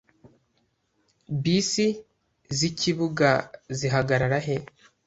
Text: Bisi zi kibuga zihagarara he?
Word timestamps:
Bisi 1.41 1.87
zi 2.57 2.69
kibuga 2.79 3.29
zihagarara 3.79 4.37
he? 4.45 4.57